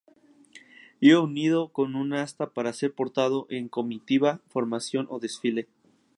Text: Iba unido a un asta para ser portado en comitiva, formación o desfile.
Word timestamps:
Iba 0.99 1.21
unido 1.21 1.71
a 1.75 1.81
un 1.83 2.13
asta 2.13 2.49
para 2.55 2.73
ser 2.73 2.91
portado 2.95 3.45
en 3.51 3.67
comitiva, 3.69 4.41
formación 4.49 5.05
o 5.11 5.19
desfile. 5.19 5.67